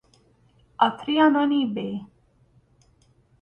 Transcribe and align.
A 0.85 0.87
trianoni 1.01 1.59
b 1.73 1.77